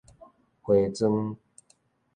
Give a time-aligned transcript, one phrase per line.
[0.63, 1.37] 花磚